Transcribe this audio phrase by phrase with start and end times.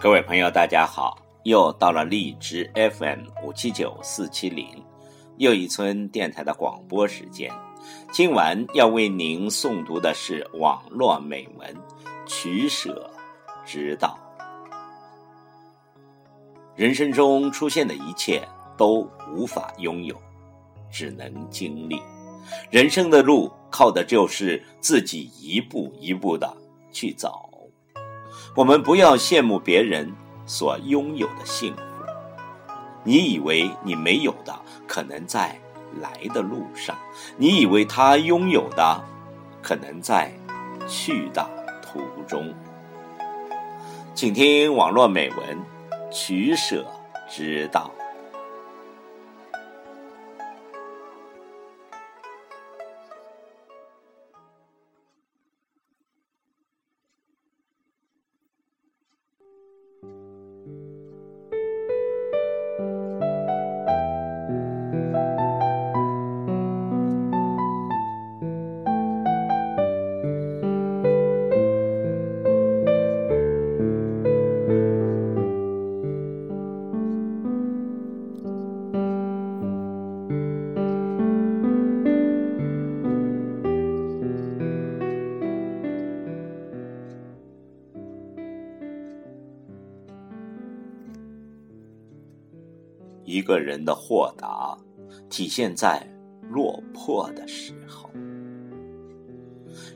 [0.00, 1.18] 各位朋友，大家好！
[1.42, 4.64] 又到了荔枝 FM 五七九四七零
[5.38, 7.52] 又一村电台的广播时间。
[8.12, 11.74] 今晚要为您诵读的是网络美文
[12.28, 13.10] 《取舍
[13.66, 14.16] 之道》。
[16.76, 18.40] 人生中出现的一切
[18.76, 19.04] 都
[19.34, 20.14] 无法拥有，
[20.92, 22.00] 只能经历。
[22.70, 26.56] 人生的路靠的就是自己一步一步的
[26.92, 27.47] 去走。
[28.58, 30.12] 我们不要羡慕别人
[30.44, 31.80] 所拥有的幸福，
[33.04, 34.52] 你以为你没有的，
[34.84, 35.56] 可能在
[36.00, 36.96] 来的路上；
[37.36, 39.00] 你以为他拥有的，
[39.62, 40.32] 可能在
[40.88, 41.48] 去的
[41.80, 42.52] 途中。
[44.12, 45.56] 请听网络美文
[46.12, 46.84] 《取舍
[47.30, 47.92] 之道》。
[93.28, 94.74] 一个人的豁达，
[95.28, 96.02] 体现在
[96.50, 98.08] 落魄的时候；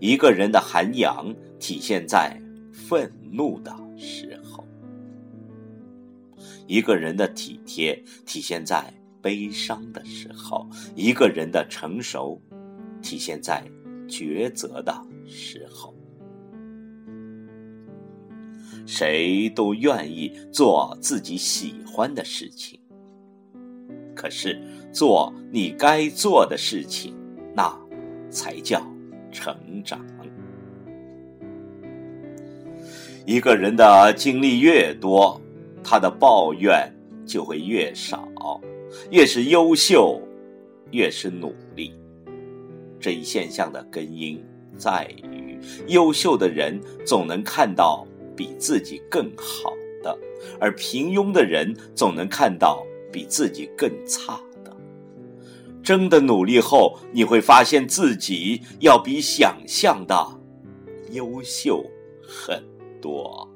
[0.00, 2.40] 一个人的涵养，体现在
[2.72, 4.64] 愤怒的时候；
[6.66, 10.66] 一个人的体贴，体现在悲伤的时候；
[10.96, 12.40] 一个人的成熟，
[13.02, 13.62] 体现在
[14.08, 15.94] 抉择的时候。
[18.86, 22.77] 谁都愿意做自己喜欢的事情。
[24.18, 27.14] 可是，做你该做的事情，
[27.54, 27.72] 那
[28.28, 28.82] 才叫
[29.30, 30.04] 成长。
[33.24, 35.40] 一个人的经历越多，
[35.84, 36.92] 他的抱怨
[37.24, 38.28] 就会越少。
[39.12, 40.20] 越是优秀，
[40.90, 41.94] 越是努力。
[42.98, 44.42] 这一现象的根因
[44.76, 48.04] 在于，优秀的人总能看到
[48.34, 50.18] 比自己更好的，
[50.58, 52.84] 而平庸的人总能看到。
[53.12, 54.76] 比自己更差的，
[55.82, 60.14] 真的努力后，你会发现自己要比想象的
[61.12, 61.84] 优秀
[62.22, 62.62] 很
[63.00, 63.48] 多。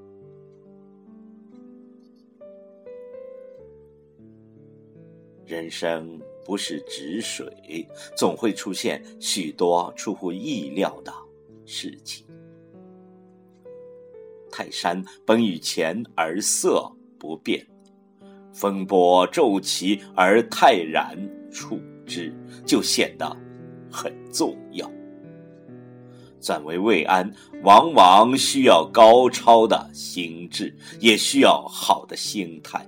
[5.44, 7.86] 人生不是止水，
[8.16, 11.12] 总会出现许多出乎意料的
[11.66, 12.24] 事情。
[14.50, 17.66] 泰山本与前而色不变。
[18.52, 21.16] 风波骤起而泰然
[21.50, 22.32] 处之，
[22.66, 23.36] 就显得
[23.90, 24.90] 很重要。
[26.40, 32.84] 转为为安，往往需要高超的心智，也需要好的心态。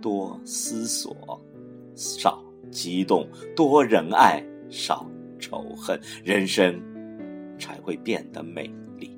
[0.00, 1.40] 多思索，
[1.94, 3.26] 少激动；
[3.56, 6.78] 多仁爱，少仇恨，人生
[7.58, 9.13] 才会变得美丽。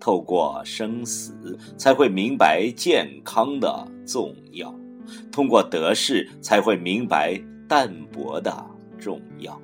[0.00, 4.74] 透过生死，才会明白健康的重要；
[5.30, 7.38] 通过得失，才会明白
[7.68, 8.52] 淡泊的
[8.98, 9.60] 重要。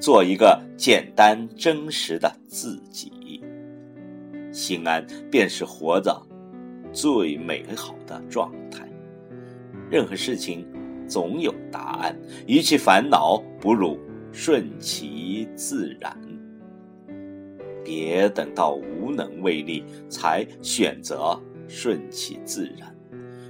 [0.00, 3.42] 做一个简单真实的自己，
[4.52, 6.20] 心安便是活着
[6.92, 8.88] 最美好的状态。
[9.90, 10.66] 任何事情
[11.06, 12.16] 总有答案，
[12.46, 13.98] 与其烦恼，不如
[14.32, 16.16] 顺其自然。
[17.88, 22.94] 别等到无能为力才选择顺其自然，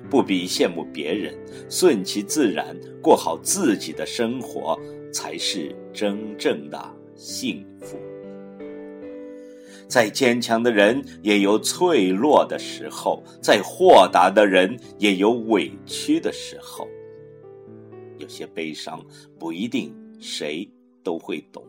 [0.09, 1.37] 不必羡慕别人，
[1.69, 4.79] 顺其自然过好自己的生活
[5.13, 6.81] 才是真正的
[7.17, 7.99] 幸福。
[9.89, 16.87] 再坚强的人也有脆弱的时候，再豁达的人也有委屈的时候。
[18.19, 19.05] 有些悲伤
[19.37, 20.71] 不一定谁
[21.03, 21.65] 都会懂，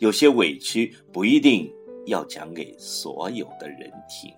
[0.00, 1.72] 有些委屈不一定。
[2.08, 4.34] 要讲给所有的人听。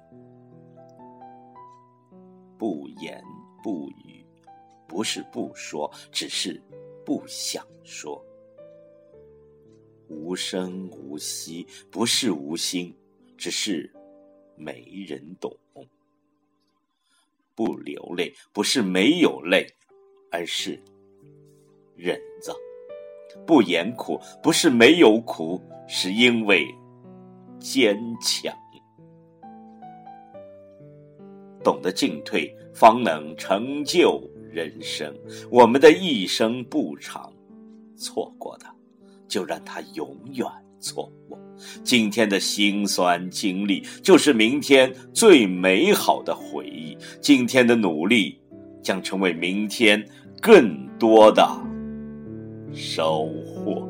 [2.58, 3.22] 不言
[3.62, 4.24] 不语，
[4.86, 6.60] 不是不说，只是
[7.04, 8.22] 不想说。
[10.08, 12.94] 无声无息，不是无心，
[13.38, 13.90] 只是
[14.56, 15.56] 没人懂。
[17.54, 19.66] 不流泪，不是没有泪，
[20.30, 20.82] 而是
[21.94, 22.54] 忍着。
[23.46, 26.66] 不言苦，不是没有苦，是因为。
[27.60, 28.52] 坚强。
[31.62, 34.18] 懂得进退，方能成就
[34.50, 35.14] 人生。
[35.50, 37.30] 我们的一生不长，
[37.96, 38.64] 错过的
[39.28, 40.46] 就让它永远
[40.80, 41.38] 错过。
[41.84, 46.96] 今天的辛酸经历，就是明天最美好的回忆。
[47.20, 48.40] 今天的努力，
[48.82, 50.02] 将成为明天
[50.40, 51.46] 更多的
[52.72, 53.89] 收获。